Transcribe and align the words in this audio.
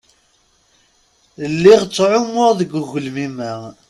Lliɣa 1.53 1.85
ttɛummuɣ 1.87 2.51
deg 2.59 2.71
ugelmim-a. 2.79 3.53